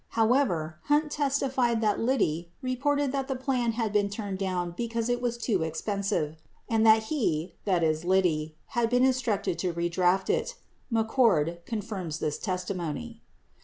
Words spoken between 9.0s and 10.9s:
instructed to redraft it. 56